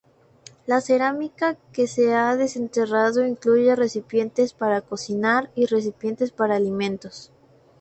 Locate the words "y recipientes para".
5.53-6.55